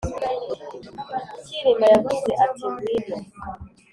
cyilima 1.43 1.85
yavuze 1.93 2.29
ati 2.45 2.65
ngwino 2.71 3.17